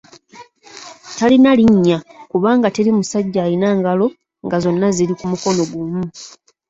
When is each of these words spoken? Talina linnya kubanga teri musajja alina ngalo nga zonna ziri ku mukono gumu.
Talina 1.17 1.51
linnya 1.59 1.97
kubanga 2.31 2.67
teri 2.75 2.91
musajja 2.97 3.39
alina 3.45 3.69
ngalo 3.79 4.05
nga 4.45 4.57
zonna 4.63 4.87
ziri 4.95 5.13
ku 5.19 5.25
mukono 5.31 5.63
gumu. 5.71 6.01